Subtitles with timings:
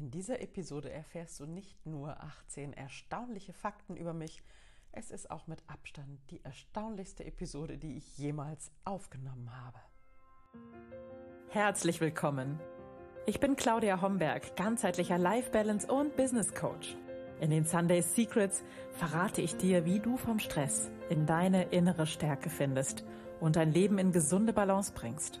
[0.00, 4.44] In dieser Episode erfährst du nicht nur 18 erstaunliche Fakten über mich,
[4.92, 9.78] es ist auch mit Abstand die erstaunlichste Episode, die ich jemals aufgenommen habe.
[11.48, 12.60] Herzlich willkommen.
[13.26, 16.96] Ich bin Claudia Homberg, ganzheitlicher Life Balance und Business Coach.
[17.40, 18.62] In den Sunday Secrets
[18.92, 23.04] verrate ich dir, wie du vom Stress in deine innere Stärke findest
[23.40, 25.40] und dein Leben in gesunde Balance bringst.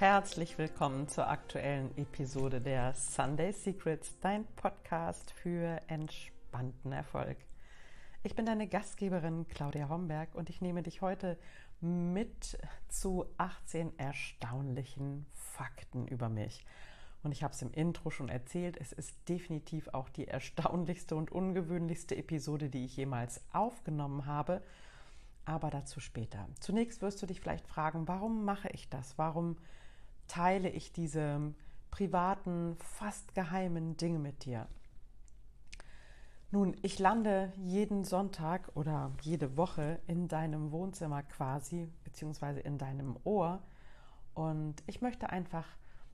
[0.00, 7.36] Herzlich willkommen zur aktuellen Episode der Sunday Secrets, dein Podcast für entspannten Erfolg.
[8.22, 11.36] Ich bin deine Gastgeberin Claudia Homberg und ich nehme dich heute
[11.82, 12.56] mit
[12.88, 16.64] zu 18 erstaunlichen Fakten über mich.
[17.22, 21.30] Und ich habe es im Intro schon erzählt, es ist definitiv auch die erstaunlichste und
[21.30, 24.62] ungewöhnlichste Episode, die ich jemals aufgenommen habe.
[25.44, 26.48] Aber dazu später.
[26.58, 29.18] Zunächst wirst du dich vielleicht fragen, warum mache ich das?
[29.18, 29.58] Warum
[30.30, 31.52] teile ich diese
[31.90, 34.68] privaten, fast geheimen Dinge mit dir.
[36.52, 43.16] Nun, ich lande jeden Sonntag oder jede Woche in deinem Wohnzimmer quasi, beziehungsweise in deinem
[43.24, 43.60] Ohr.
[44.34, 45.66] Und ich möchte einfach,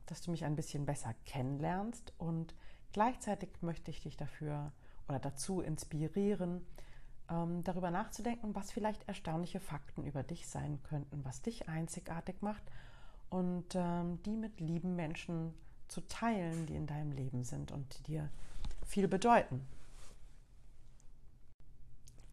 [0.07, 2.55] dass du mich ein bisschen besser kennenlernst und
[2.93, 4.73] gleichzeitig möchte ich dich dafür
[5.09, 6.67] oder dazu inspirieren,
[7.31, 12.63] ähm, darüber nachzudenken, was vielleicht erstaunliche Fakten über dich sein könnten, was dich einzigartig macht
[13.31, 15.55] und ähm, die mit lieben Menschen
[15.89, 18.31] zu teilen, die in deinem Leben sind und die dir
[18.85, 19.67] viel bedeuten.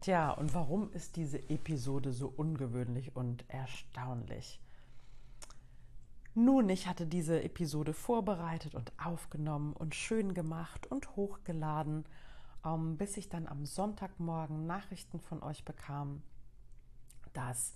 [0.00, 4.60] Tja, und warum ist diese Episode so ungewöhnlich und erstaunlich?
[6.34, 12.04] Nun, ich hatte diese Episode vorbereitet und aufgenommen und schön gemacht und hochgeladen,
[12.64, 16.22] ähm, bis ich dann am Sonntagmorgen Nachrichten von euch bekam,
[17.32, 17.74] dass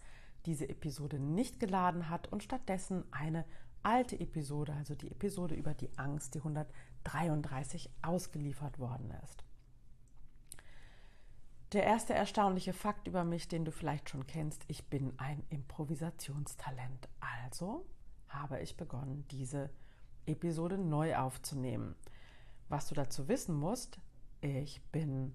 [0.49, 3.45] diese Episode nicht geladen hat und stattdessen eine
[3.83, 9.45] alte Episode, also die Episode über die Angst, die 133 ausgeliefert worden ist.
[11.73, 17.11] Der erste erstaunliche Fakt über mich, den du vielleicht schon kennst, ich bin ein Improvisationstalent.
[17.21, 17.85] Also
[18.29, 19.69] habe ich begonnen, diese
[20.25, 21.95] Episode neu aufzunehmen.
[22.71, 23.99] Was du dazu wissen musst,
[24.41, 25.35] ich bin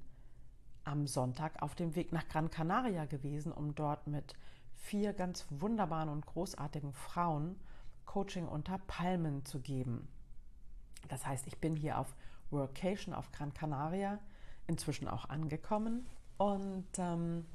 [0.85, 4.34] am Sonntag auf dem Weg nach Gran Canaria gewesen, um dort mit
[4.83, 7.55] vier ganz wunderbaren und großartigen Frauen
[8.05, 10.09] Coaching unter Palmen zu geben.
[11.07, 12.16] Das heißt, ich bin hier auf
[12.51, 14.19] Workation auf Gran Canaria
[14.67, 16.05] inzwischen auch angekommen
[16.38, 17.45] und ähm,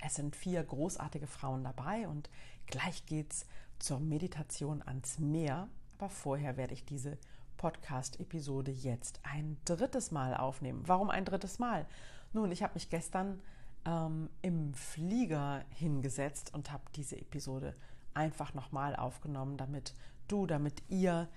[0.00, 2.28] es sind vier großartige Frauen dabei und
[2.66, 3.46] gleich geht's
[3.78, 5.68] zur Meditation ans Meer.
[5.98, 7.16] Aber vorher werde ich diese
[7.56, 10.82] Podcast-Episode jetzt ein drittes Mal aufnehmen.
[10.86, 11.86] Warum ein drittes Mal?
[12.32, 13.40] Nun, ich habe mich gestern
[13.84, 17.74] ähm, im Flieger hingesetzt und habe diese Episode
[18.14, 19.94] einfach nochmal aufgenommen, damit
[20.26, 21.28] du, damit ihr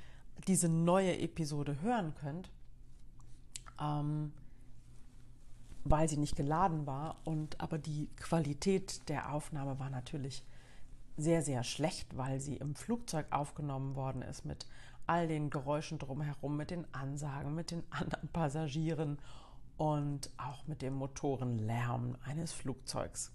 [0.47, 2.51] diese neue Episode hören könnt,
[3.79, 4.33] ähm,
[5.83, 10.43] weil sie nicht geladen war und aber die Qualität der Aufnahme war natürlich
[11.17, 14.65] sehr, sehr schlecht, weil sie im Flugzeug aufgenommen worden ist mit
[15.07, 19.19] all den Geräuschen drumherum, mit den Ansagen, mit den anderen Passagieren
[19.81, 23.31] und auch mit dem Motorenlärm eines Flugzeugs.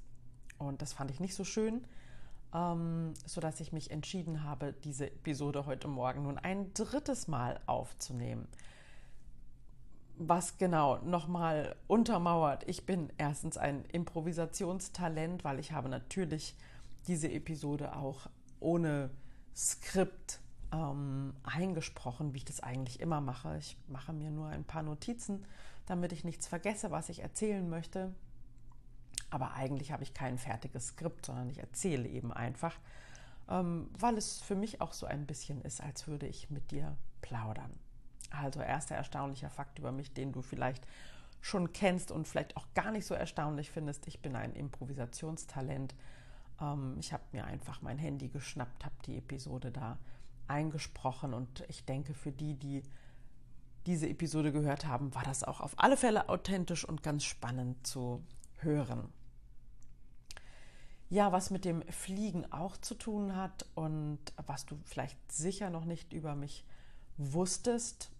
[0.58, 1.84] Und das fand ich nicht so schön,
[2.54, 8.46] ähm, sodass ich mich entschieden habe, diese Episode heute Morgen nun ein drittes Mal aufzunehmen.
[10.18, 16.54] Was genau nochmal untermauert, ich bin erstens ein Improvisationstalent, weil ich habe natürlich
[17.08, 18.28] diese Episode auch
[18.60, 19.10] ohne
[19.56, 20.38] Skript
[20.72, 23.56] ähm, eingesprochen, wie ich das eigentlich immer mache.
[23.58, 25.44] Ich mache mir nur ein paar Notizen,
[25.86, 28.14] damit ich nichts vergesse, was ich erzählen möchte.
[29.30, 32.78] Aber eigentlich habe ich kein fertiges Skript, sondern ich erzähle eben einfach,
[33.48, 36.96] ähm, weil es für mich auch so ein bisschen ist, als würde ich mit dir
[37.22, 37.72] plaudern.
[38.30, 40.86] Also erster erstaunlicher Fakt über mich, den du vielleicht
[41.40, 44.06] schon kennst und vielleicht auch gar nicht so erstaunlich findest.
[44.08, 45.94] Ich bin ein Improvisationstalent.
[46.60, 49.98] Ähm, ich habe mir einfach mein Handy geschnappt, habe die Episode da
[50.48, 52.82] eingesprochen und ich denke, für die, die
[53.86, 58.22] diese Episode gehört haben, war das auch auf alle Fälle authentisch und ganz spannend zu
[58.58, 59.08] hören.
[61.08, 65.84] Ja, was mit dem Fliegen auch zu tun hat und was du vielleicht sicher noch
[65.84, 66.64] nicht über mich
[67.16, 68.10] wusstest,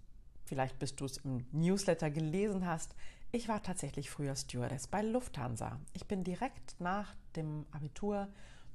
[0.45, 2.95] vielleicht bis du es im Newsletter gelesen hast,
[3.33, 5.81] Ich war tatsächlich früher Stewardess bei Lufthansa.
[5.93, 8.29] Ich bin direkt nach dem Abitur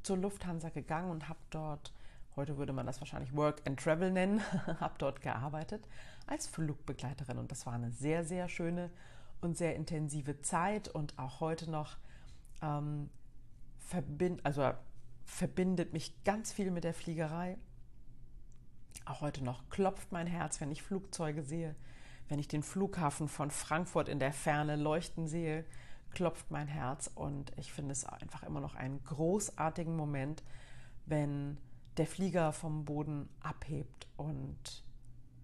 [0.03, 1.93] zur Lufthansa gegangen und habe dort,
[2.35, 4.41] heute würde man das wahrscheinlich Work and Travel nennen,
[4.81, 5.87] habe dort gearbeitet
[6.31, 7.37] als Flugbegleiterin.
[7.37, 8.89] Und das war eine sehr, sehr schöne
[9.41, 11.97] und sehr intensive Zeit und auch heute noch
[12.61, 13.09] ähm,
[13.79, 14.71] verbind, also
[15.25, 17.57] verbindet mich ganz viel mit der Fliegerei.
[19.05, 21.75] Auch heute noch klopft mein Herz, wenn ich Flugzeuge sehe,
[22.29, 25.65] wenn ich den Flughafen von Frankfurt in der Ferne leuchten sehe,
[26.13, 30.43] klopft mein Herz und ich finde es einfach immer noch einen großartigen Moment,
[31.05, 31.57] wenn
[31.97, 34.83] der Flieger vom Boden abhebt und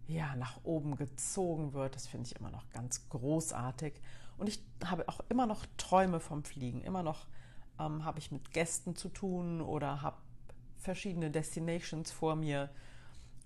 [0.07, 1.95] ja, nach oben gezogen wird.
[1.95, 3.93] Das finde ich immer noch ganz großartig.
[4.37, 6.81] Und ich habe auch immer noch Träume vom Fliegen.
[6.81, 7.27] Immer noch
[7.79, 10.17] ähm, habe ich mit Gästen zu tun oder habe
[10.77, 12.69] verschiedene Destinations vor mir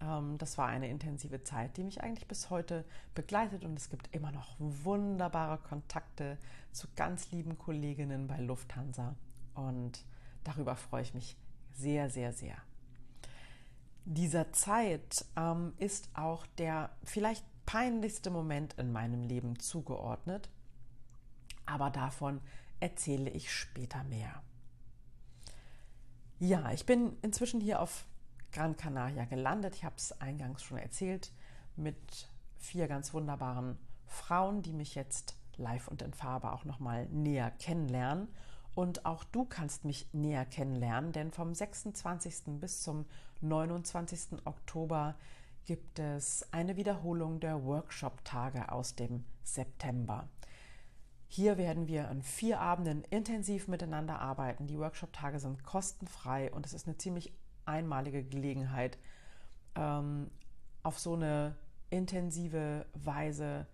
[0.02, 2.86] ähm, das war eine intensive Zeit, die mich eigentlich bis heute
[3.16, 6.38] begleitet und es gibt immer noch wunderbare Kontakte
[6.72, 9.16] zu ganz lieben Kolleginnen bei Lufthansa
[9.54, 10.04] und
[10.44, 11.38] darüber freue ich mich
[11.74, 12.56] sehr, sehr, sehr.
[14.06, 20.50] Dieser Zeit ähm, ist auch der vielleicht peinlichste Moment in meinem Leben zugeordnet,
[21.66, 22.42] aber davon
[22.80, 24.42] erzähle ich später mehr.
[26.40, 28.06] Ja, ich bin inzwischen hier auf
[28.52, 29.76] Gran Canaria gelandet.
[29.76, 31.32] Ich habe es eingangs schon erzählt,
[31.76, 32.28] mit
[32.58, 33.78] vier ganz wunderbaren
[34.08, 38.28] Frauen, die mich jetzt live und in Farbe auch nochmal näher kennenlernen.
[38.74, 42.60] Und auch du kannst mich näher kennenlernen, denn vom 26.
[42.60, 43.06] bis zum
[43.42, 44.46] 29.
[44.46, 45.16] Oktober
[45.66, 50.28] gibt es eine Wiederholung der Workshop-Tage aus dem September.
[51.28, 54.68] Hier werden wir an vier Abenden intensiv miteinander arbeiten.
[54.68, 57.32] Die Workshop-Tage sind kostenfrei und es ist eine ziemlich
[57.66, 58.98] einmalige Gelegenheit,
[59.76, 60.30] ähm,
[60.84, 61.56] auf so eine
[61.90, 63.68] intensive Weise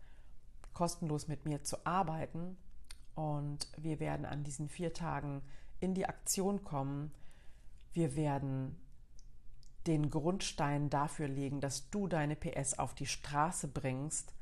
[0.74, 2.58] kostenlos mit mir zu arbeiten.
[3.18, 5.42] Und wir werden an diesen vier Tagen
[5.80, 7.12] in die Aktion kommen.
[7.92, 8.78] Wir werden
[9.88, 14.36] den Grundstein dafür legen, dass du deine PS auf die Straße bringst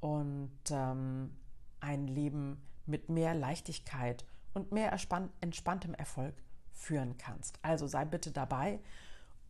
[0.00, 1.36] und ähm,
[1.78, 4.24] ein Leben mit mehr Leichtigkeit
[4.54, 4.92] und mehr
[5.40, 6.34] entspanntem Erfolg
[6.72, 7.60] führen kannst.
[7.62, 8.80] Also sei bitte dabei,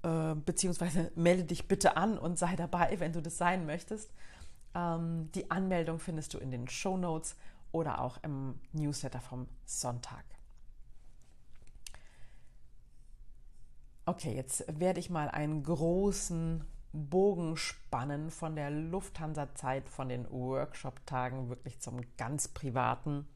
[0.02, 4.12] äh, beziehungsweise melde dich bitte an und sei dabei, wenn du das sein möchtest.
[4.74, 7.36] Ähm, die Anmeldung findest du in den Show Notes
[7.72, 10.24] oder auch im Newsletter vom Sonntag.
[14.04, 21.48] Okay, jetzt werde ich mal einen großen Bogen spannen von der Lufthansa-Zeit, von den Workshop-Tagen
[21.48, 23.26] wirklich zum ganz privaten.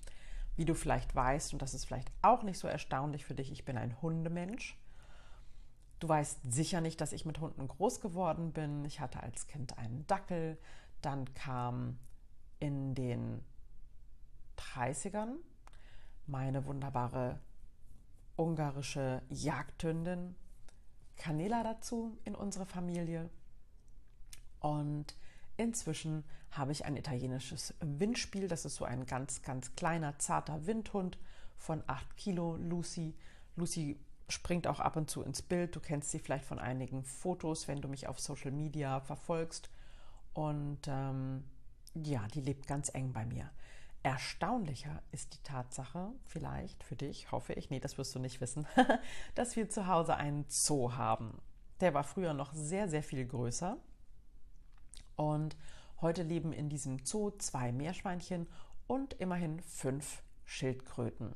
[0.56, 3.64] Wie du vielleicht weißt, und das ist vielleicht auch nicht so erstaunlich für dich, ich
[3.64, 4.78] bin ein Hundemensch.
[5.98, 8.84] Du weißt sicher nicht, dass ich mit Hunden groß geworden bin.
[8.86, 10.58] Ich hatte als Kind einen Dackel.
[11.02, 11.98] Dann kam
[12.58, 13.44] in den
[14.60, 15.36] 30ern
[16.26, 17.40] meine wunderbare
[18.36, 20.36] ungarische Jagdhündin
[21.16, 23.28] Canela dazu in unsere Familie.
[24.60, 25.14] Und
[25.60, 28.48] Inzwischen habe ich ein italienisches Windspiel.
[28.48, 31.18] Das ist so ein ganz, ganz kleiner, zarter Windhund
[31.54, 33.14] von 8 Kilo, Lucy.
[33.56, 35.76] Lucy springt auch ab und zu ins Bild.
[35.76, 39.68] Du kennst sie vielleicht von einigen Fotos, wenn du mich auf Social Media verfolgst.
[40.32, 41.44] Und ähm,
[41.92, 43.50] ja, die lebt ganz eng bei mir.
[44.02, 48.66] Erstaunlicher ist die Tatsache, vielleicht für dich, hoffe ich, nee, das wirst du nicht wissen,
[49.34, 51.40] dass wir zu Hause einen Zoo haben.
[51.80, 53.76] Der war früher noch sehr, sehr viel größer.
[55.16, 55.56] Und
[56.00, 58.46] heute leben in diesem Zoo zwei Meerschweinchen
[58.86, 61.34] und immerhin fünf Schildkröten.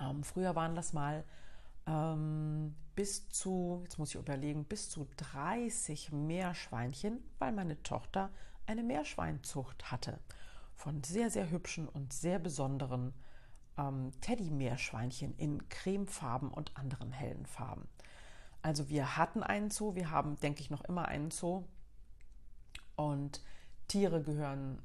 [0.00, 1.24] Ähm, früher waren das mal
[1.86, 8.30] ähm, bis zu, jetzt muss ich überlegen, bis zu 30 Meerschweinchen, weil meine Tochter
[8.66, 10.18] eine Meerschweinzucht hatte.
[10.78, 13.12] Von sehr, sehr hübschen und sehr besonderen
[13.76, 17.88] ähm, Teddy-Meerschweinchen in Cremefarben und anderen hellen Farben.
[18.62, 21.64] Also wir hatten einen Zoo, wir haben, denke ich, noch immer einen Zoo.
[22.94, 23.42] Und
[23.88, 24.80] Tiere gehören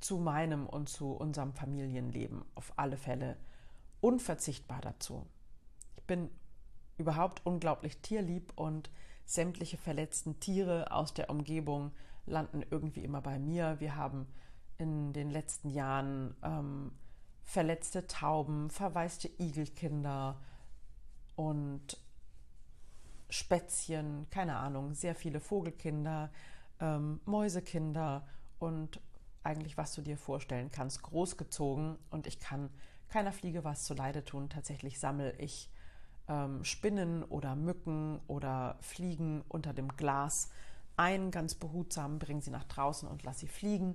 [0.00, 3.36] zu meinem und zu unserem Familienleben auf alle Fälle
[4.00, 5.26] unverzichtbar dazu.
[5.96, 6.30] Ich bin
[6.96, 8.90] überhaupt unglaublich tierlieb und
[9.26, 11.92] sämtliche verletzten Tiere aus der Umgebung
[12.24, 13.78] landen irgendwie immer bei mir.
[13.78, 14.26] Wir haben
[14.78, 16.92] in den letzten Jahren ähm,
[17.44, 20.36] verletzte Tauben, verwaiste Igelkinder
[21.36, 21.98] und
[23.28, 26.30] Spätzchen, keine Ahnung, sehr viele Vogelkinder,
[26.80, 28.26] ähm, Mäusekinder
[28.58, 29.00] und
[29.42, 31.96] eigentlich, was du dir vorstellen kannst, großgezogen.
[32.10, 32.70] Und ich kann
[33.08, 34.48] keiner Fliege was zu Leide tun.
[34.48, 35.70] Tatsächlich sammle ich
[36.28, 40.50] ähm, Spinnen oder Mücken oder Fliegen unter dem Glas
[40.96, 43.94] ein, ganz behutsam, bringe sie nach draußen und lasse sie fliegen.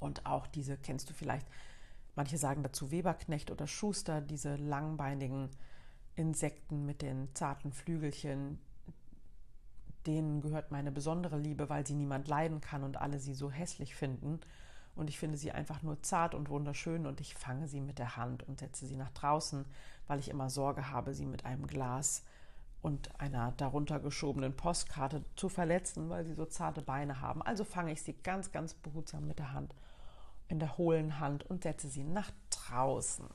[0.00, 1.46] Und auch diese kennst du vielleicht,
[2.16, 5.50] manche sagen dazu Weberknecht oder Schuster, diese langbeinigen
[6.16, 8.58] Insekten mit den zarten Flügelchen,
[10.06, 13.94] denen gehört meine besondere Liebe, weil sie niemand leiden kann und alle sie so hässlich
[13.94, 14.40] finden.
[14.96, 18.16] Und ich finde sie einfach nur zart und wunderschön und ich fange sie mit der
[18.16, 19.64] Hand und setze sie nach draußen,
[20.06, 22.24] weil ich immer Sorge habe, sie mit einem Glas
[22.82, 27.42] und einer darunter geschobenen Postkarte zu verletzen, weil sie so zarte Beine haben.
[27.42, 29.74] Also fange ich sie ganz, ganz behutsam mit der Hand,
[30.48, 33.28] in der hohlen Hand und setze sie nach draußen.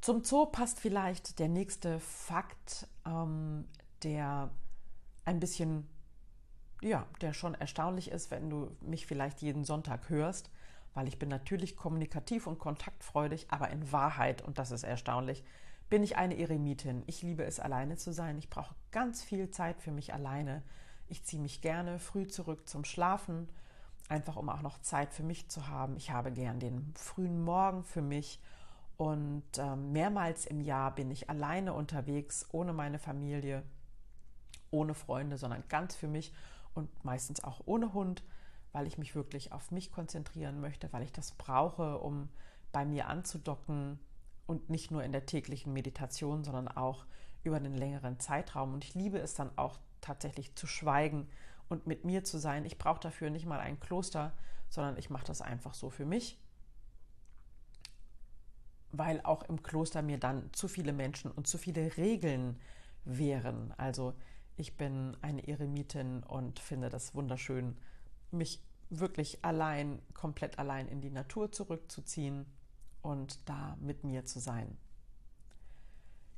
[0.00, 3.66] Zum Zoo passt vielleicht der nächste Fakt, ähm,
[4.02, 4.50] der
[5.24, 5.88] ein bisschen,
[6.82, 10.50] ja, der schon erstaunlich ist, wenn du mich vielleicht jeden Sonntag hörst,
[10.92, 15.42] weil ich bin natürlich kommunikativ und kontaktfreudig, aber in Wahrheit, und das ist erstaunlich,
[15.88, 17.02] bin ich eine Eremitin.
[17.06, 18.38] Ich liebe es, alleine zu sein.
[18.38, 20.62] Ich brauche ganz viel Zeit für mich alleine.
[21.08, 23.48] Ich ziehe mich gerne früh zurück zum Schlafen,
[24.08, 25.96] einfach um auch noch Zeit für mich zu haben.
[25.96, 28.40] Ich habe gern den frühen Morgen für mich
[28.96, 33.62] und äh, mehrmals im Jahr bin ich alleine unterwegs, ohne meine Familie
[34.74, 36.32] ohne Freunde, sondern ganz für mich
[36.74, 38.22] und meistens auch ohne Hund,
[38.72, 42.28] weil ich mich wirklich auf mich konzentrieren möchte, weil ich das brauche, um
[42.72, 44.00] bei mir anzudocken
[44.46, 47.06] und nicht nur in der täglichen Meditation, sondern auch
[47.42, 48.74] über einen längeren Zeitraum.
[48.74, 51.28] Und ich liebe es dann auch tatsächlich zu schweigen
[51.68, 52.64] und mit mir zu sein.
[52.64, 54.32] Ich brauche dafür nicht mal ein Kloster,
[54.68, 56.38] sondern ich mache das einfach so für mich,
[58.92, 62.58] weil auch im Kloster mir dann zu viele Menschen und zu viele Regeln
[63.04, 63.72] wären.
[63.76, 64.14] Also
[64.56, 67.76] ich bin eine Eremitin und finde das wunderschön,
[68.30, 68.60] mich
[68.90, 72.46] wirklich allein, komplett allein in die Natur zurückzuziehen
[73.04, 74.76] und da mit mir zu sein.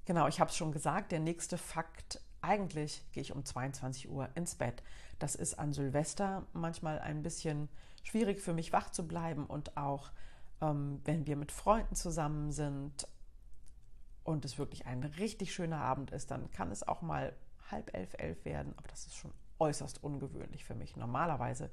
[0.05, 4.29] Genau, ich habe es schon gesagt, der nächste Fakt, eigentlich gehe ich um 22 Uhr
[4.35, 4.83] ins Bett.
[5.19, 7.69] Das ist an Silvester manchmal ein bisschen
[8.03, 10.11] schwierig für mich wach zu bleiben und auch
[10.61, 13.07] ähm, wenn wir mit Freunden zusammen sind
[14.25, 17.35] und es wirklich ein richtig schöner Abend ist, dann kann es auch mal
[17.71, 20.97] halb elf, elf werden, aber das ist schon äußerst ungewöhnlich für mich.
[20.97, 21.71] Normalerweise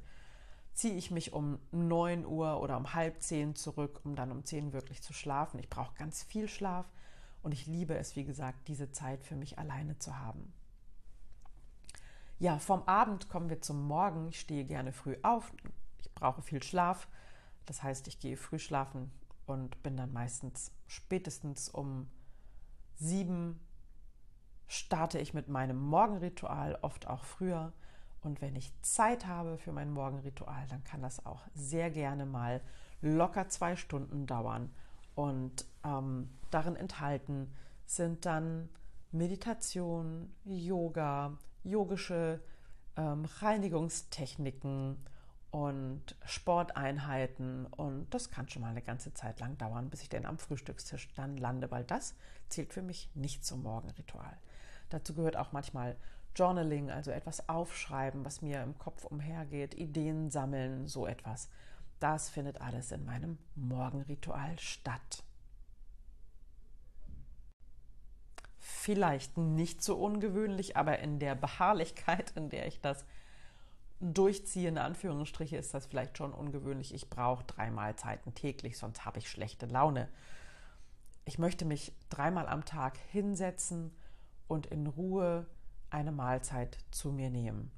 [0.73, 4.73] ziehe ich mich um 9 Uhr oder um halb zehn zurück, um dann um 10
[4.73, 5.59] wirklich zu schlafen.
[5.59, 6.85] Ich brauche ganz viel Schlaf
[7.41, 10.53] und ich liebe es, wie gesagt, diese Zeit für mich alleine zu haben.
[12.39, 14.29] Ja, vom Abend kommen wir zum Morgen.
[14.29, 15.53] Ich stehe gerne früh auf.
[15.99, 17.07] Ich brauche viel Schlaf.
[17.65, 19.11] Das heißt, ich gehe früh schlafen
[19.45, 22.09] und bin dann meistens spätestens um
[22.95, 23.59] sieben
[24.67, 27.73] starte ich mit meinem Morgenritual, oft auch früher.
[28.23, 32.61] Und wenn ich Zeit habe für mein Morgenritual, dann kann das auch sehr gerne mal
[33.01, 34.73] locker zwei Stunden dauern.
[35.13, 37.53] Und ähm, darin enthalten
[37.85, 38.69] sind dann
[39.11, 42.41] Meditation, Yoga, yogische
[42.95, 44.97] ähm, Reinigungstechniken
[45.51, 47.67] und Sporteinheiten.
[47.67, 51.13] Und das kann schon mal eine ganze Zeit lang dauern, bis ich denn am Frühstückstisch
[51.13, 52.15] dann lande, weil das
[52.49, 54.37] zählt für mich nicht zum Morgenritual.
[54.89, 55.95] Dazu gehört auch manchmal
[56.35, 61.49] Journaling, also etwas aufschreiben, was mir im Kopf umhergeht, Ideen sammeln, so etwas.
[61.99, 65.23] Das findet alles in meinem Morgenritual statt.
[68.59, 73.05] Vielleicht nicht so ungewöhnlich, aber in der Beharrlichkeit, in der ich das
[74.01, 76.93] durchziehe, in Anführungsstriche, ist das vielleicht schon ungewöhnlich.
[76.93, 80.09] Ich brauche drei Mahlzeiten täglich, sonst habe ich schlechte Laune.
[81.25, 83.91] Ich möchte mich dreimal am Tag hinsetzen
[84.47, 85.45] und in Ruhe
[85.93, 87.71] eine Mahlzeit zu mir nehmen.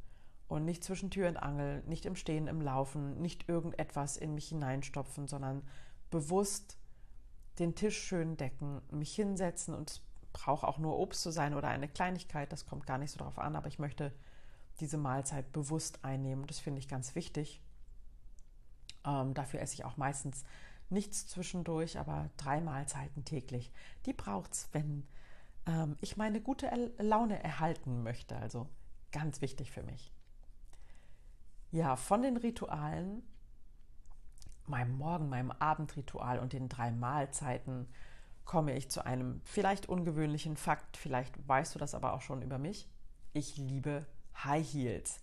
[0.48, 4.50] Und nicht zwischen Tür und Angel, nicht im Stehen, im Laufen, nicht irgendetwas in mich
[4.50, 5.64] hineinstopfen, sondern
[6.12, 6.78] bewusst
[7.60, 10.02] den Tisch schön decken, mich hinsetzen und es
[10.34, 13.40] braucht auch nur Obst zu sein oder eine Kleinigkeit, das kommt gar nicht so darauf
[13.40, 14.14] an, aber ich möchte
[14.82, 16.46] diese Mahlzeit bewusst einnehmen.
[16.48, 17.62] Das finde ich ganz wichtig.
[19.06, 20.44] Ähm, dafür esse ich auch meistens
[20.90, 23.72] nichts zwischendurch, aber drei Mahlzeiten täglich.
[24.06, 25.08] Die braucht es, wenn
[25.66, 28.36] ähm, ich meine gute Laune erhalten möchte.
[28.38, 28.68] Also
[29.12, 30.12] ganz wichtig für mich.
[31.72, 33.24] Ja, von den Ritualen,
[34.66, 37.88] meinem Morgen-, meinem Abendritual und den drei Mahlzeiten
[38.46, 40.98] komme ich zu einem vielleicht ungewöhnlichen Fakt.
[40.98, 42.88] Vielleicht weißt du das aber auch schon über mich.
[43.34, 44.06] Ich liebe
[44.44, 45.20] High Heels.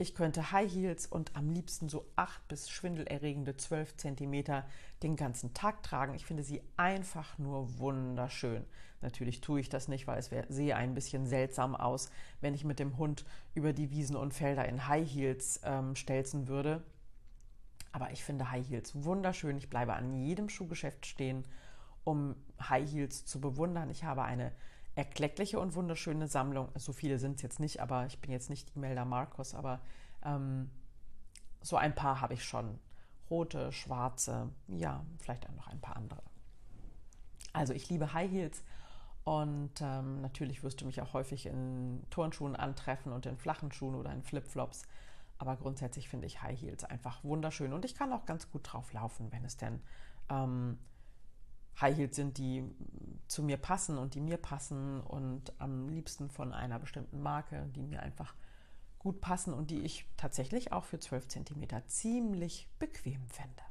[0.00, 4.64] Ich könnte High Heels und am liebsten so acht bis schwindelerregende zwölf Zentimeter
[5.02, 6.14] den ganzen Tag tragen.
[6.14, 8.64] Ich finde sie einfach nur wunderschön.
[9.00, 12.78] Natürlich tue ich das nicht, weil es sehe ein bisschen seltsam aus, wenn ich mit
[12.78, 13.24] dem Hund
[13.54, 16.84] über die Wiesen und Felder in High Heels ähm, stelzen würde.
[17.90, 19.58] Aber ich finde High Heels wunderschön.
[19.58, 21.44] Ich bleibe an jedem Schuhgeschäft stehen,
[22.04, 23.90] um High Heels zu bewundern.
[23.90, 24.52] Ich habe eine
[24.98, 26.70] erkleckliche und wunderschöne Sammlung.
[26.74, 29.80] So viele sind es jetzt nicht, aber ich bin jetzt nicht Imelda Markus, aber
[30.24, 30.70] ähm,
[31.60, 32.80] so ein paar habe ich schon.
[33.30, 36.22] rote, schwarze, ja, vielleicht auch noch ein paar andere.
[37.52, 38.64] Also ich liebe High Heels
[39.22, 43.94] und ähm, natürlich wirst du mich auch häufig in Turnschuhen antreffen und in flachen Schuhen
[43.94, 44.82] oder in Flipflops.
[45.36, 48.92] Aber grundsätzlich finde ich High Heels einfach wunderschön und ich kann auch ganz gut drauf
[48.92, 49.80] laufen, wenn es denn
[50.28, 50.78] ähm,
[51.80, 52.64] High Heels sind, die
[53.28, 57.86] zu mir passen und die mir passen und am liebsten von einer bestimmten Marke, die
[57.86, 58.34] mir einfach
[58.98, 63.62] gut passen und die ich tatsächlich auch für 12 cm ziemlich bequem finde.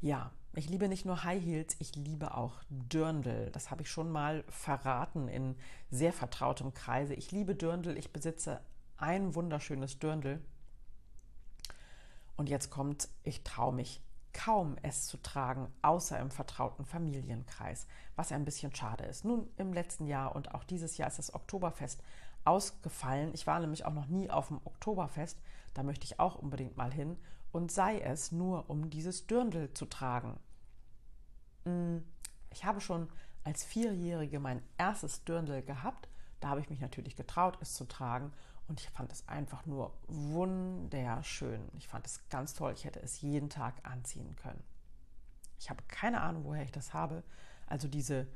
[0.00, 3.50] Ja, ich liebe nicht nur High Heels, ich liebe auch Dirndl.
[3.52, 5.56] Das habe ich schon mal verraten in
[5.90, 7.14] sehr vertrautem Kreise.
[7.14, 8.60] Ich liebe Dirndl, ich besitze
[8.98, 10.40] ein wunderschönes Dirndl.
[12.36, 14.02] Und jetzt kommt, ich traue mich
[14.36, 19.24] kaum es zu tragen, außer im vertrauten Familienkreis, was ein bisschen schade ist.
[19.24, 22.02] Nun, im letzten Jahr und auch dieses Jahr ist das Oktoberfest
[22.44, 23.30] ausgefallen.
[23.32, 25.40] Ich war nämlich auch noch nie auf dem Oktoberfest,
[25.72, 27.16] da möchte ich auch unbedingt mal hin
[27.50, 30.38] und sei es nur, um dieses Dirndl zu tragen.
[31.64, 31.98] Mm,
[32.50, 33.08] ich habe schon
[33.42, 36.08] als Vierjährige mein erstes Dirndl gehabt.
[36.40, 38.32] Da habe ich mich natürlich getraut, es zu tragen.
[38.68, 41.68] Und ich fand es einfach nur wunderschön.
[41.78, 42.72] Ich fand es ganz toll.
[42.72, 44.62] Ich hätte es jeden Tag anziehen können.
[45.58, 47.22] Ich habe keine Ahnung, woher ich das habe.
[47.66, 48.26] Also diese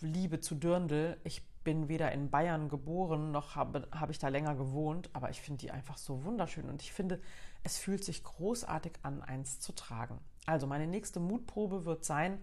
[0.00, 1.18] Liebe zu Dirndl.
[1.24, 5.10] Ich bin weder in Bayern geboren, noch habe, habe ich da länger gewohnt.
[5.12, 6.68] Aber ich finde die einfach so wunderschön.
[6.68, 7.20] Und ich finde,
[7.64, 10.18] es fühlt sich großartig an, eins zu tragen.
[10.46, 12.40] Also meine nächste Mutprobe wird sein,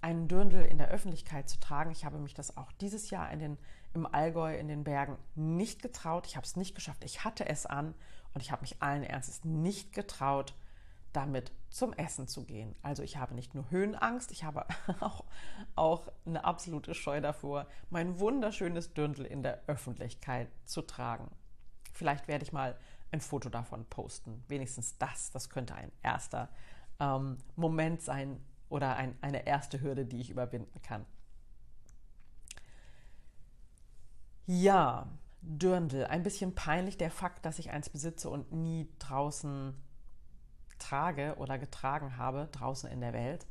[0.00, 1.92] einen Dirndl in der Öffentlichkeit zu tragen.
[1.92, 3.58] Ich habe mich das auch dieses Jahr in den
[3.94, 6.26] im Allgäu in den Bergen nicht getraut.
[6.26, 7.04] Ich habe es nicht geschafft.
[7.04, 7.94] Ich hatte es an
[8.34, 10.54] und ich habe mich allen Ernstes nicht getraut,
[11.12, 12.74] damit zum Essen zu gehen.
[12.82, 14.66] Also ich habe nicht nur Höhenangst, ich habe
[15.00, 15.24] auch,
[15.74, 21.30] auch eine absolute Scheu davor, mein wunderschönes Dürndl in der Öffentlichkeit zu tragen.
[21.92, 22.78] Vielleicht werde ich mal
[23.10, 24.42] ein Foto davon posten.
[24.48, 26.48] Wenigstens das, das könnte ein erster
[26.98, 31.04] ähm, Moment sein oder ein, eine erste Hürde, die ich überwinden kann.
[34.46, 35.06] Ja,
[35.42, 36.04] Dürndl.
[36.04, 39.74] Ein bisschen peinlich der Fakt, dass ich eins besitze und nie draußen
[40.78, 43.46] trage oder getragen habe, draußen in der Welt.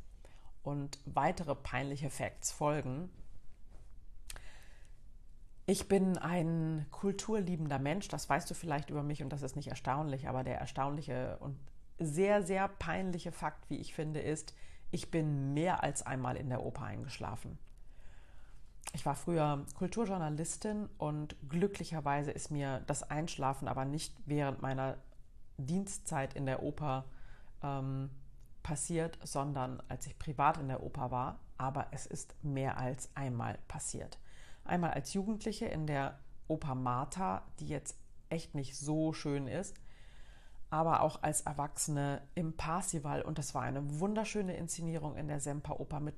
[0.62, 3.10] Und weitere peinliche Facts folgen.
[5.66, 9.68] Ich bin ein kulturliebender Mensch, das weißt du vielleicht über mich und das ist nicht
[9.68, 11.56] erstaunlich, aber der erstaunliche und
[11.98, 14.54] sehr, sehr peinliche Fakt, wie ich finde, ist,
[14.90, 17.58] ich bin mehr als einmal in der Oper eingeschlafen.
[18.92, 24.98] Ich war früher Kulturjournalistin und glücklicherweise ist mir das Einschlafen aber nicht während meiner
[25.56, 27.06] Dienstzeit in der Oper
[27.62, 28.10] ähm,
[28.62, 31.40] passiert, sondern als ich privat in der Oper war.
[31.56, 34.18] Aber es ist mehr als einmal passiert.
[34.64, 37.96] Einmal als Jugendliche in der Oper Martha, die jetzt
[38.28, 39.74] echt nicht so schön ist,
[40.70, 43.22] aber auch als Erwachsene im Parsival.
[43.22, 46.16] Und das war eine wunderschöne Inszenierung in der Semperoper mit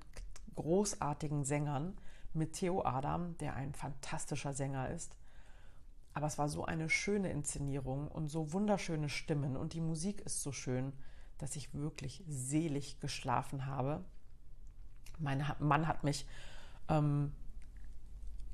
[0.54, 1.96] großartigen Sängern
[2.34, 5.16] mit Theo Adam, der ein fantastischer Sänger ist.
[6.12, 10.42] Aber es war so eine schöne Inszenierung und so wunderschöne Stimmen und die Musik ist
[10.42, 10.92] so schön,
[11.38, 14.04] dass ich wirklich selig geschlafen habe.
[15.18, 16.26] Mein Mann hat mich
[16.88, 17.32] ähm,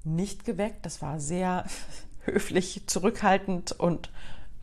[0.04, 0.86] nicht geweckt.
[0.86, 1.64] Das war sehr
[2.24, 4.10] höflich, zurückhaltend und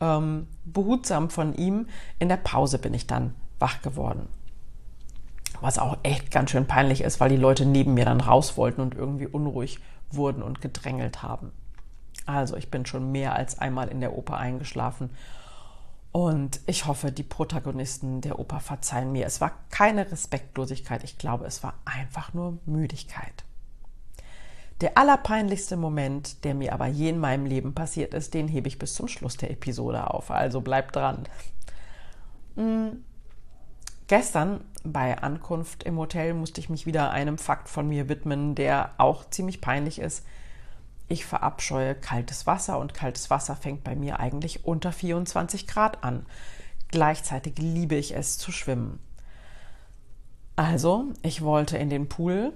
[0.00, 1.88] ähm, behutsam von ihm.
[2.18, 4.28] In der Pause bin ich dann wach geworden.
[5.60, 8.80] Was auch echt ganz schön peinlich ist, weil die Leute neben mir dann raus wollten
[8.80, 11.52] und irgendwie unruhig wurden und gedrängelt haben.
[12.26, 15.10] Also ich bin schon mehr als einmal in der Oper eingeschlafen
[16.12, 19.26] und ich hoffe, die Protagonisten der Oper verzeihen mir.
[19.26, 23.44] Es war keine Respektlosigkeit, ich glaube, es war einfach nur Müdigkeit.
[24.80, 28.78] Der allerpeinlichste Moment, der mir aber je in meinem Leben passiert ist, den hebe ich
[28.78, 30.30] bis zum Schluss der Episode auf.
[30.30, 31.24] Also bleibt dran.
[32.56, 33.04] Hm.
[34.08, 38.94] Gestern bei Ankunft im Hotel musste ich mich wieder einem Fakt von mir widmen, der
[38.96, 40.24] auch ziemlich peinlich ist.
[41.08, 46.24] Ich verabscheue kaltes Wasser und kaltes Wasser fängt bei mir eigentlich unter 24 Grad an.
[46.88, 48.98] Gleichzeitig liebe ich es zu schwimmen.
[50.56, 52.54] Also, ich wollte in den Pool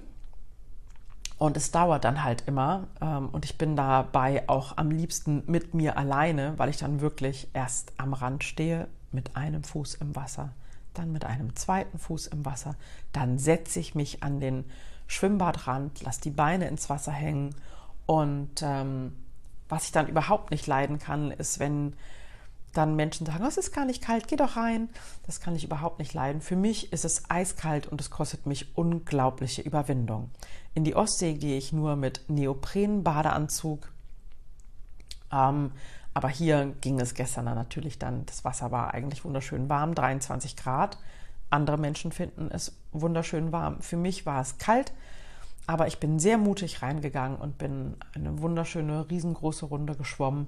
[1.37, 2.87] und es dauert dann halt immer.
[2.99, 7.47] Ähm, und ich bin dabei auch am liebsten mit mir alleine, weil ich dann wirklich
[7.53, 10.51] erst am Rand stehe mit einem Fuß im Wasser
[10.93, 12.75] dann mit einem zweiten Fuß im Wasser,
[13.11, 14.65] dann setze ich mich an den
[15.07, 17.55] Schwimmbadrand, lasse die Beine ins Wasser hängen
[18.05, 19.13] und ähm,
[19.69, 21.95] was ich dann überhaupt nicht leiden kann, ist, wenn
[22.73, 24.89] dann Menschen sagen, oh, es ist gar nicht kalt, geh doch rein.
[25.25, 26.41] Das kann ich überhaupt nicht leiden.
[26.41, 30.31] Für mich ist es eiskalt und es kostet mich unglaubliche Überwindung.
[30.73, 33.91] In die Ostsee gehe ich nur mit Neopren-Badeanzug,
[35.31, 35.71] ähm,
[36.13, 40.55] Aber hier ging es gestern dann natürlich dann, das Wasser war eigentlich wunderschön warm, 23
[40.55, 40.97] Grad.
[41.49, 43.81] Andere Menschen finden es wunderschön warm.
[43.81, 44.93] Für mich war es kalt,
[45.65, 50.47] aber ich bin sehr mutig reingegangen und bin eine wunderschöne, riesengroße Runde geschwommen.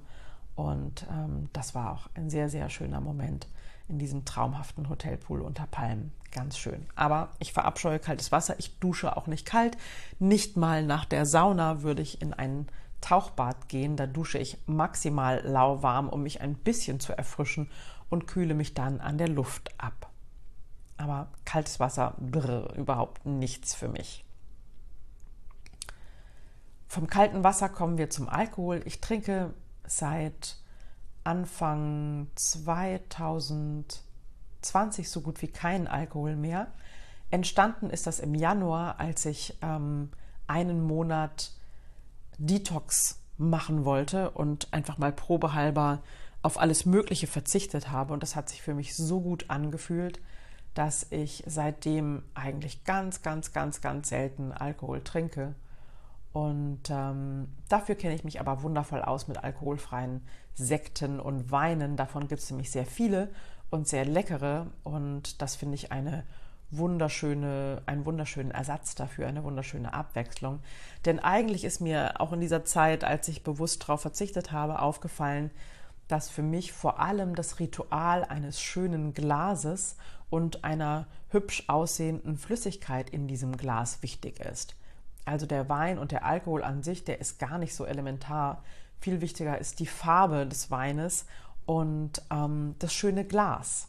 [0.54, 3.46] Und ähm, das war auch ein sehr, sehr schöner Moment
[3.88, 6.12] in diesem traumhaften Hotelpool unter Palmen.
[6.32, 6.86] Ganz schön.
[6.96, 8.56] Aber ich verabscheue kaltes Wasser.
[8.58, 9.76] Ich dusche auch nicht kalt.
[10.18, 12.66] Nicht mal nach der Sauna würde ich in einen
[13.00, 13.96] Tauchbad gehen.
[13.96, 17.68] Da dusche ich maximal lauwarm, um mich ein bisschen zu erfrischen
[18.08, 20.10] und kühle mich dann an der Luft ab.
[20.96, 24.24] Aber kaltes Wasser, brr, überhaupt nichts für mich.
[26.88, 28.82] Vom kalten Wasser kommen wir zum Alkohol.
[28.84, 29.52] Ich trinke
[29.84, 30.56] seit
[31.24, 36.68] Anfang 2020 so gut wie keinen Alkohol mehr.
[37.30, 40.12] Entstanden ist das im Januar, als ich ähm,
[40.46, 41.50] einen Monat
[42.38, 46.02] Detox machen wollte und einfach mal probehalber
[46.42, 48.12] auf alles Mögliche verzichtet habe.
[48.12, 50.20] Und das hat sich für mich so gut angefühlt,
[50.74, 55.54] dass ich seitdem eigentlich ganz, ganz, ganz, ganz selten Alkohol trinke.
[56.32, 60.20] Und ähm, dafür kenne ich mich aber wundervoll aus mit alkoholfreien
[60.54, 61.96] Sekten und Weinen.
[61.96, 63.30] Davon gibt es nämlich sehr viele
[63.70, 64.66] und sehr leckere.
[64.84, 66.24] Und das finde ich eine
[66.70, 70.60] wunderschöne, einen wunderschönen Ersatz dafür, eine wunderschöne Abwechslung.
[71.04, 75.50] Denn eigentlich ist mir auch in dieser Zeit, als ich bewusst darauf verzichtet habe, aufgefallen,
[76.08, 79.96] dass für mich vor allem das Ritual eines schönen Glases
[80.30, 84.76] und einer hübsch aussehenden Flüssigkeit in diesem Glas wichtig ist.
[85.24, 88.62] Also der Wein und der Alkohol an sich, der ist gar nicht so elementar.
[89.00, 91.26] Viel wichtiger ist die Farbe des Weines
[91.64, 93.88] und ähm, das schöne Glas.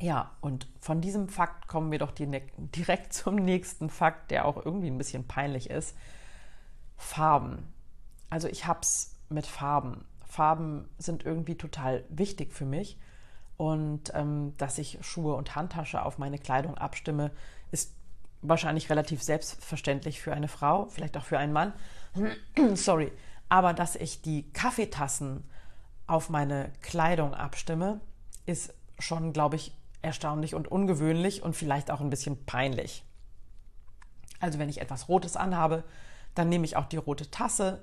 [0.00, 4.90] Ja, und von diesem Fakt kommen wir doch direkt zum nächsten Fakt, der auch irgendwie
[4.90, 5.94] ein bisschen peinlich ist.
[6.96, 7.72] Farben.
[8.30, 10.04] Also ich habe es mit Farben.
[10.26, 12.98] Farben sind irgendwie total wichtig für mich.
[13.58, 17.30] Und ähm, dass ich Schuhe und Handtasche auf meine Kleidung abstimme,
[17.70, 17.94] ist
[18.40, 21.74] wahrscheinlich relativ selbstverständlich für eine Frau, vielleicht auch für einen Mann.
[22.74, 23.12] Sorry.
[23.50, 25.44] Aber dass ich die Kaffeetassen
[26.06, 28.00] auf meine Kleidung abstimme,
[28.46, 33.04] ist schon, glaube ich, erstaunlich und ungewöhnlich und vielleicht auch ein bisschen peinlich.
[34.40, 35.84] Also wenn ich etwas Rotes anhabe,
[36.34, 37.82] dann nehme ich auch die rote Tasse.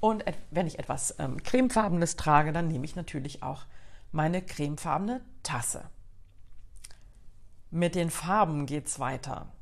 [0.00, 3.64] Und wenn ich etwas ähm, cremefarbenes trage, dann nehme ich natürlich auch
[4.12, 5.84] meine cremefarbene Tasse.
[7.70, 9.52] Mit den Farben geht es weiter.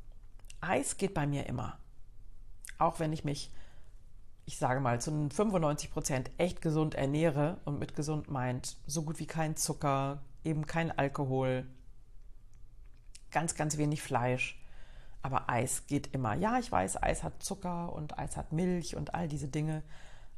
[0.61, 1.77] Eis geht bei mir immer.
[2.77, 3.51] Auch wenn ich mich
[4.49, 9.19] ich sage mal, zu 95 Prozent echt gesund ernähre und mit gesund meint so gut
[9.19, 11.67] wie kein Zucker, eben kein Alkohol,
[13.29, 14.59] ganz, ganz wenig Fleisch.
[15.21, 16.33] Aber Eis geht immer.
[16.33, 19.83] Ja, ich weiß, Eis hat Zucker und Eis hat Milch und all diese Dinge.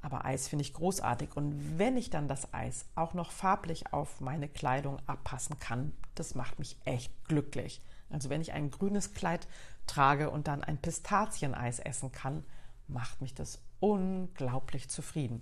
[0.01, 1.37] Aber Eis finde ich großartig.
[1.37, 6.35] Und wenn ich dann das Eis auch noch farblich auf meine Kleidung abpassen kann, das
[6.35, 7.81] macht mich echt glücklich.
[8.09, 9.47] Also wenn ich ein grünes Kleid
[9.87, 12.43] trage und dann ein Pistazieneis essen kann,
[12.89, 15.41] macht mich das unglaublich zufrieden.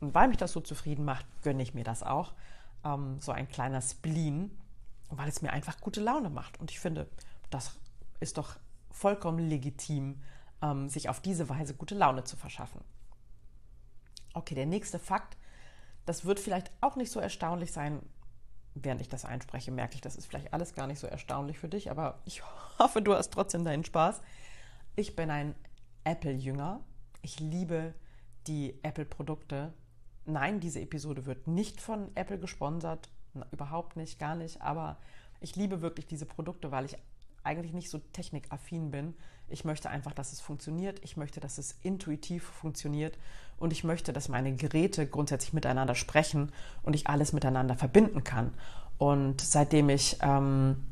[0.00, 2.34] Und weil mich das so zufrieden macht, gönne ich mir das auch.
[2.84, 4.50] Ähm, so ein kleiner Spleen,
[5.08, 6.60] weil es mir einfach gute Laune macht.
[6.60, 7.08] Und ich finde,
[7.48, 7.78] das
[8.20, 8.56] ist doch
[8.90, 10.20] vollkommen legitim,
[10.60, 12.82] ähm, sich auf diese Weise gute Laune zu verschaffen.
[14.34, 15.38] Okay, der nächste Fakt,
[16.04, 18.02] das wird vielleicht auch nicht so erstaunlich sein,
[18.74, 21.68] während ich das einspreche, merke ich, das ist vielleicht alles gar nicht so erstaunlich für
[21.68, 22.42] dich, aber ich
[22.78, 24.20] hoffe, du hast trotzdem deinen Spaß.
[24.96, 25.54] Ich bin ein
[26.04, 26.80] Apple-Jünger
[27.26, 27.92] ich liebe
[28.46, 29.72] die Apple-Produkte.
[30.26, 33.08] Nein, diese Episode wird nicht von Apple gesponsert,
[33.50, 34.96] überhaupt nicht, gar nicht, aber
[35.40, 36.96] ich liebe wirklich diese Produkte, weil ich
[37.42, 39.14] eigentlich nicht so technikaffin bin.
[39.48, 41.00] Ich möchte einfach, dass es funktioniert.
[41.02, 43.18] Ich möchte, dass es intuitiv funktioniert.
[43.58, 48.54] Und ich möchte, dass meine Geräte grundsätzlich miteinander sprechen und ich alles miteinander verbinden kann.
[48.98, 50.84] Und seitdem ich ähm,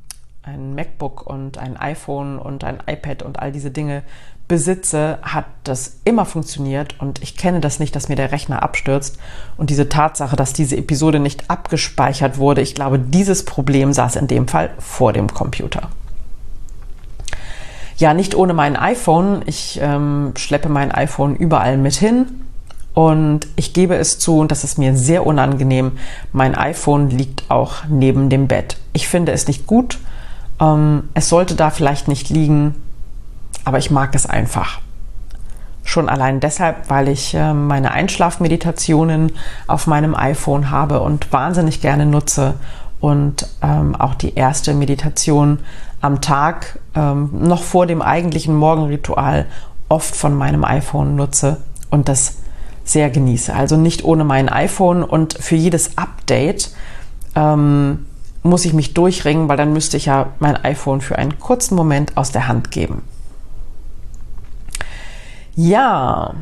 [0.47, 4.03] ein MacBook und ein iPhone und ein iPad und all diese Dinge
[4.47, 9.19] besitze, hat das immer funktioniert und ich kenne das nicht, dass mir der Rechner abstürzt.
[9.57, 14.27] Und diese Tatsache, dass diese Episode nicht abgespeichert wurde, ich glaube, dieses Problem saß in
[14.27, 15.89] dem Fall vor dem Computer.
[17.97, 19.43] Ja, nicht ohne mein iPhone.
[19.47, 22.27] Ich ähm, schleppe mein iPhone überall mit hin.
[22.93, 25.93] Und ich gebe es zu, und das ist mir sehr unangenehm,
[26.33, 28.77] mein iPhone liegt auch neben dem Bett.
[28.93, 29.99] Ich finde es nicht gut.
[30.61, 32.75] Ähm, es sollte da vielleicht nicht liegen
[33.65, 34.81] aber ich mag es einfach.
[35.83, 39.33] Schon allein deshalb, weil ich äh, meine Einschlafmeditationen
[39.67, 42.55] auf meinem iPhone habe und wahnsinnig gerne nutze
[43.01, 45.59] und ähm, auch die erste Meditation
[46.01, 49.47] am Tag ähm, noch vor dem eigentlichen Morgenritual
[49.89, 51.59] oft von meinem iPhone nutze
[51.91, 52.37] und das
[52.85, 53.55] sehr genieße.
[53.55, 56.75] Also nicht ohne mein iPhone und für jedes Update
[57.35, 58.07] ähm,
[58.45, 62.17] muss ich mich durchringen, weil dann müsste ich ja mein iPhone für einen kurzen Moment
[62.17, 63.03] aus der Hand geben.
[65.57, 66.35] Ja,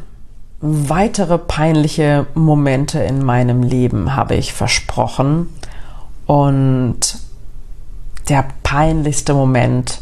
[0.61, 5.49] weitere peinliche Momente in meinem Leben habe ich versprochen.
[6.27, 7.19] Und
[8.29, 10.01] der peinlichste Moment,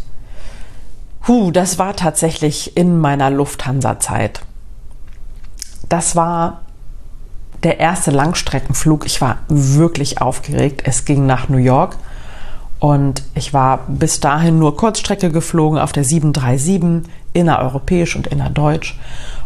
[1.29, 4.41] huh, das war tatsächlich in meiner Lufthansa-Zeit.
[5.89, 6.63] Das war
[7.63, 9.07] der erste Langstreckenflug.
[9.07, 10.83] Ich war wirklich aufgeregt.
[10.85, 11.97] Es ging nach New York
[12.79, 18.99] und ich war bis dahin nur Kurzstrecke geflogen auf der 737, innereuropäisch und innerdeutsch.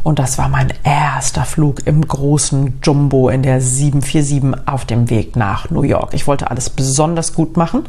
[0.04, 5.34] Und das war mein erster Flug im großen Jumbo in der 747 auf dem Weg
[5.34, 6.14] nach New York.
[6.14, 7.84] Ich wollte alles besonders gut machen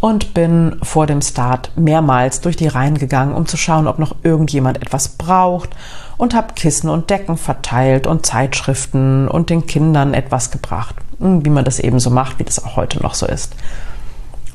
[0.00, 4.14] und bin vor dem Start mehrmals durch die Reihen gegangen, um zu schauen, ob noch
[4.22, 5.70] irgendjemand etwas braucht
[6.16, 11.50] und habe Kissen und Decken verteilt und Zeitschriften und den Kindern etwas gebracht, hm, wie
[11.50, 13.54] man das eben so macht, wie das auch heute noch so ist.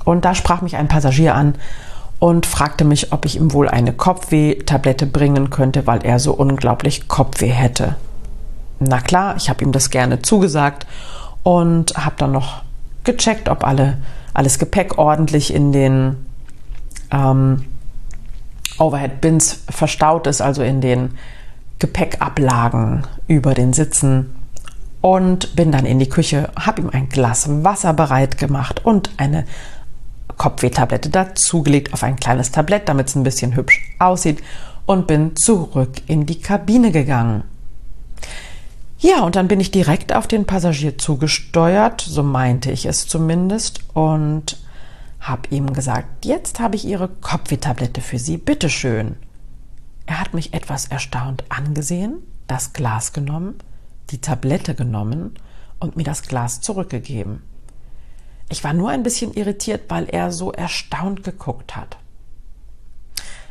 [0.03, 1.55] Und da sprach mich ein Passagier an
[2.19, 7.07] und fragte mich, ob ich ihm wohl eine Kopfweh-Tablette bringen könnte, weil er so unglaublich
[7.07, 7.95] Kopfweh hätte.
[8.79, 10.87] Na klar, ich habe ihm das gerne zugesagt
[11.43, 12.63] und habe dann noch
[13.03, 13.97] gecheckt, ob alle,
[14.33, 16.17] alles Gepäck ordentlich in den
[17.11, 17.65] ähm,
[18.79, 21.17] Overhead Bins verstaut ist, also in den
[21.81, 24.35] Gepäckablagen über den Sitzen
[25.01, 29.45] und bin dann in die Küche, habe ihm ein Glas Wasser bereit gemacht und eine
[30.37, 34.43] Kopfwehtablette dazugelegt auf ein kleines Tablett, damit es ein bisschen hübsch aussieht
[34.85, 37.43] und bin zurück in die Kabine gegangen.
[38.99, 43.81] Ja, und dann bin ich direkt auf den Passagier zugesteuert, so meinte ich es zumindest,
[43.95, 44.57] und
[45.19, 49.15] habe ihm gesagt, jetzt habe ich Ihre Kopfwehtablette für Sie, bitteschön.
[50.05, 53.59] Er hat mich etwas erstaunt angesehen, das Glas genommen,
[54.09, 55.35] die Tablette genommen
[55.79, 57.43] und mir das Glas zurückgegeben.
[58.49, 61.97] Ich war nur ein bisschen irritiert, weil er so erstaunt geguckt hat.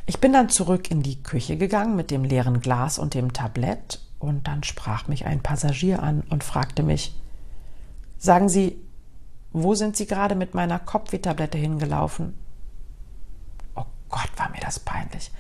[0.05, 4.01] Ich bin dann zurück in die Küche gegangen mit dem leeren Glas und dem Tablett
[4.19, 7.15] und dann sprach mich ein Passagier an und fragte mich,
[8.19, 8.77] sagen Sie,
[9.53, 12.35] wo sind Sie gerade mit meiner Kopfwehtablette hingelaufen?
[13.75, 15.31] Oh Gott, war mir das peinlich.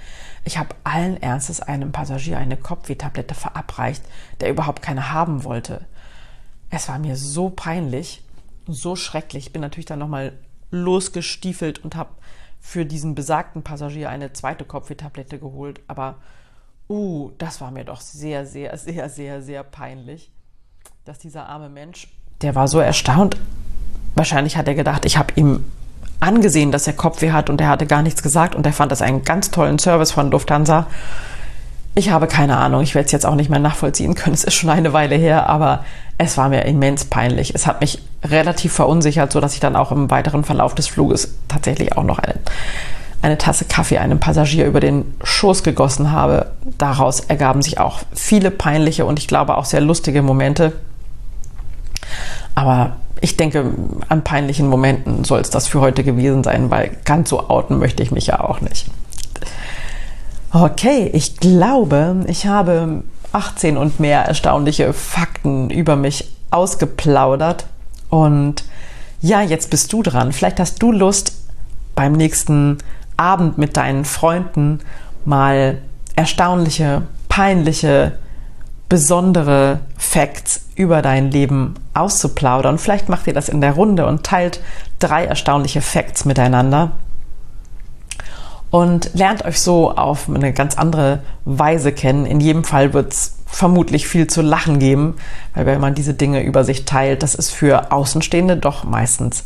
[0.44, 4.02] Ich habe allen Ernstes einem Passagier eine Kopfwehtablette verabreicht,
[4.40, 5.86] der überhaupt keine haben wollte.
[6.70, 8.22] Es war mir so peinlich
[8.66, 9.46] so schrecklich.
[9.46, 10.32] Ich bin natürlich dann nochmal
[10.70, 12.10] losgestiefelt und habe
[12.60, 15.80] für diesen besagten Passagier eine zweite Kopfwehtablette geholt.
[15.88, 16.16] Aber,
[16.88, 20.30] uh, das war mir doch sehr, sehr, sehr, sehr, sehr peinlich,
[21.04, 22.08] dass dieser arme Mensch,
[22.42, 23.36] der war so erstaunt.
[24.14, 25.64] Wahrscheinlich hat er gedacht, ich habe ihm
[26.20, 29.02] angesehen, dass er Kopfweh hat und er hatte gar nichts gesagt und er fand das
[29.02, 30.86] einen ganz tollen Service von Lufthansa.
[31.94, 34.54] Ich habe keine Ahnung, ich werde es jetzt auch nicht mehr nachvollziehen können, es ist
[34.54, 35.84] schon eine Weile her, aber
[36.18, 37.54] es war mir immens peinlich.
[37.54, 41.96] Es hat mich relativ verunsichert, sodass ich dann auch im weiteren Verlauf des Fluges tatsächlich
[41.96, 42.34] auch noch eine,
[43.22, 46.50] eine Tasse Kaffee einem Passagier über den Schoß gegossen habe.
[46.76, 50.74] Daraus ergaben sich auch viele peinliche und ich glaube auch sehr lustige Momente.
[52.54, 53.72] Aber ich denke,
[54.08, 58.02] an peinlichen Momenten soll es das für heute gewesen sein, weil ganz so outen möchte
[58.02, 58.86] ich mich ja auch nicht.
[60.52, 67.66] Okay, ich glaube, ich habe 18 und mehr erstaunliche Fakten über mich ausgeplaudert.
[68.08, 68.64] Und
[69.20, 70.32] ja, jetzt bist du dran.
[70.32, 71.34] Vielleicht hast du Lust,
[71.94, 72.78] beim nächsten
[73.16, 74.80] Abend mit deinen Freunden
[75.24, 75.78] mal
[76.16, 78.12] erstaunliche, peinliche,
[78.90, 82.76] besondere Facts über dein Leben auszuplaudern.
[82.76, 84.60] Vielleicht macht ihr das in der Runde und teilt
[84.98, 86.92] drei erstaunliche Facts miteinander
[88.70, 92.26] und lernt euch so auf eine ganz andere Weise kennen.
[92.26, 95.14] In jedem Fall wird es vermutlich viel zu lachen geben,
[95.54, 99.44] weil wenn man diese Dinge über sich teilt, das ist für Außenstehende doch meistens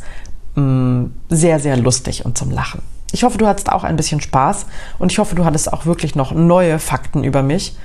[0.55, 2.81] mh, mm, sehr, sehr lustig und zum Lachen.
[3.11, 4.65] Ich hoffe, du hattest auch ein bisschen Spaß
[4.97, 7.77] und ich hoffe, du hattest auch wirklich noch neue Fakten über mich,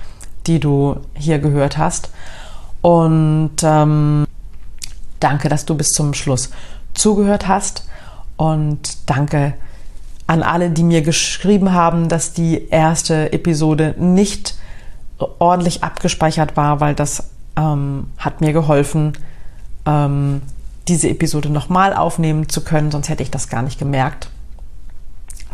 [0.47, 2.11] die du hier gehört hast.
[2.81, 4.27] Und ähm,
[5.21, 6.51] danke, dass du bis zum Schluss
[6.95, 7.87] zugehört hast.
[8.37, 9.55] Und danke,
[10.27, 14.57] an alle, die mir geschrieben haben, dass die erste Episode nicht
[15.19, 19.13] ordentlich abgespeichert war, weil das ähm, hat mir geholfen,
[19.87, 20.41] ähm,
[20.89, 24.30] diese Episode nochmal aufnehmen zu können, sonst hätte ich das gar nicht gemerkt,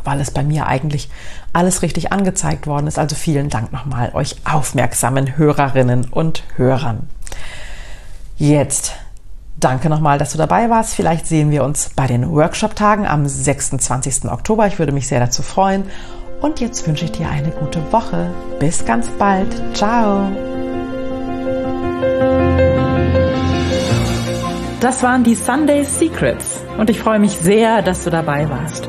[0.07, 1.11] weil es bei mir eigentlich
[1.53, 2.99] alles richtig angezeigt worden ist.
[2.99, 7.09] Also vielen Dank nochmal euch aufmerksamen Hörerinnen und Hörern.
[8.37, 8.95] Jetzt
[9.59, 10.95] Danke nochmal, dass du dabei warst.
[10.95, 14.27] Vielleicht ssehen wir uns bei den Workshop-Tagen am 26.
[14.27, 14.66] Oktober.
[14.66, 15.85] Ich würde mich sehr dazu freuen.
[16.42, 18.31] Und jetzt wünsche ich dir eine gute Woche.
[18.61, 19.49] Bis ganz bald.
[19.75, 20.31] Ciao.
[24.81, 28.88] Das waren die Sunday Secrets und ich freue mich sehr, dass du dabei warst.